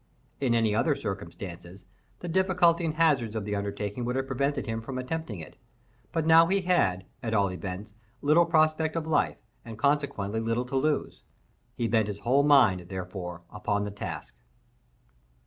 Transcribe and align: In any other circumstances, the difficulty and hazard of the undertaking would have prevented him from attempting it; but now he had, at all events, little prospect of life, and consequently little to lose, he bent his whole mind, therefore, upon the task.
In 0.39 0.55
any 0.55 0.73
other 0.73 0.95
circumstances, 0.95 1.85
the 2.21 2.27
difficulty 2.27 2.85
and 2.85 2.95
hazard 2.95 3.35
of 3.35 3.45
the 3.45 3.55
undertaking 3.55 4.03
would 4.03 4.15
have 4.15 4.25
prevented 4.25 4.65
him 4.65 4.81
from 4.81 4.97
attempting 4.97 5.41
it; 5.41 5.57
but 6.11 6.25
now 6.25 6.47
he 6.47 6.61
had, 6.61 7.05
at 7.21 7.35
all 7.35 7.51
events, 7.51 7.93
little 8.19 8.47
prospect 8.47 8.95
of 8.95 9.05
life, 9.05 9.37
and 9.63 9.77
consequently 9.77 10.39
little 10.39 10.65
to 10.65 10.75
lose, 10.75 11.21
he 11.75 11.87
bent 11.87 12.07
his 12.07 12.17
whole 12.17 12.41
mind, 12.41 12.89
therefore, 12.89 13.43
upon 13.51 13.83
the 13.83 13.91
task. 13.91 14.35